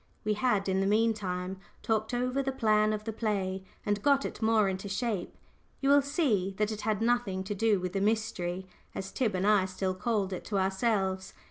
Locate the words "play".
3.13-3.63